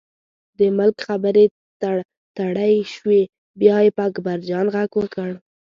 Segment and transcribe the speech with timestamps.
[0.59, 1.45] د ملک خبرې
[1.81, 3.21] تړتړۍ شوې،
[3.59, 5.29] بیا یې په اکبرجان غږ وکړ.